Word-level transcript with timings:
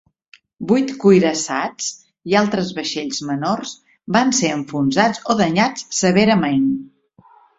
Vuit 0.69 0.93
cuirassats 1.01 1.89
i 2.31 2.37
altres 2.39 2.71
vaixells 2.79 3.21
menors 3.31 3.75
van 4.17 4.33
ser 4.39 4.51
enfonsats 4.55 5.23
o 5.35 5.39
danyats 5.43 5.85
severament. 6.01 6.67